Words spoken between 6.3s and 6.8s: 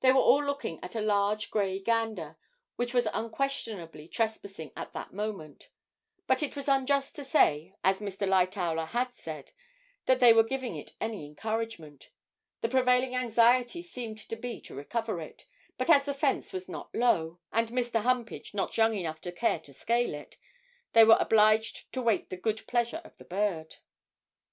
it was